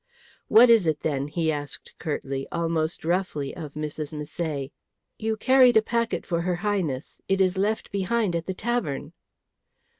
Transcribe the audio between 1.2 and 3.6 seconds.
he asked curtly, almost roughly,